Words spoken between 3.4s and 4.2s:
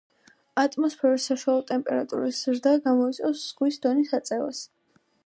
ზღვის დონის